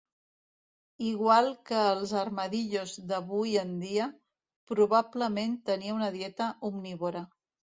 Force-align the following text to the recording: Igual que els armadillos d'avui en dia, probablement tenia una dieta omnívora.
Igual 1.09 1.49
que 1.71 1.81
els 1.89 2.13
armadillos 2.21 2.95
d'avui 3.11 3.53
en 3.65 3.75
dia, 3.83 4.09
probablement 4.73 5.55
tenia 5.71 5.97
una 5.99 6.11
dieta 6.17 6.49
omnívora. 6.73 7.25